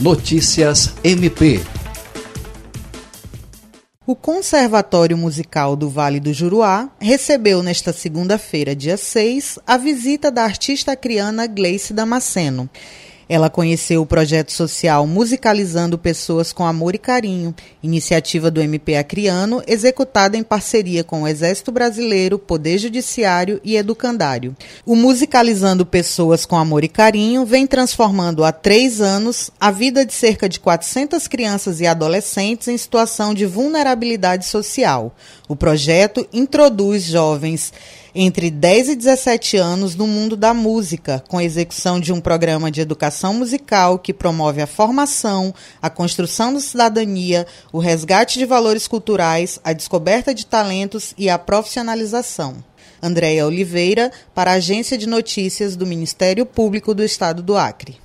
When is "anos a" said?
29.00-29.70